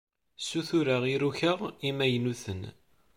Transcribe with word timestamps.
Ssutreɣ 0.41 1.03
iruka 1.13 1.51
imaynuten. 1.89 2.61